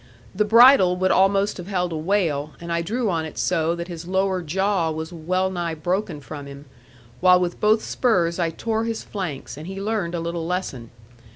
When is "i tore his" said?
8.39-9.03